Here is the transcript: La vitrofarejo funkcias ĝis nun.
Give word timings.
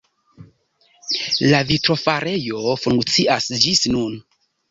La 1.51 1.59
vitrofarejo 1.73 2.73
funkcias 2.85 3.53
ĝis 3.67 3.83
nun. 3.97 4.19